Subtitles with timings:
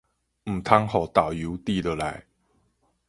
[0.03, 2.25] 毋通予豆油滴落來